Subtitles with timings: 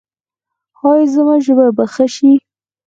[0.89, 2.31] ایا زما ژبه به ښه شي؟